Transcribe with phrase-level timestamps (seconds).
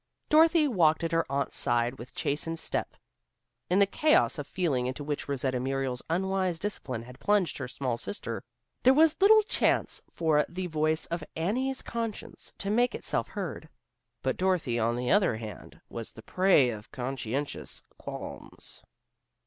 [0.29, 2.95] Dorothy walked at her aunt's side with chastened step.
[3.69, 7.97] In the chaos of feeling into which Rosetta Muriel's unwise discipline had plunged her small
[7.97, 8.43] sister,
[8.81, 13.69] there was little chance for the voice of Annie's conscience to make itself heard.
[14.23, 18.81] But Dorothy, on the other hand, was the prey of conscientious qualms.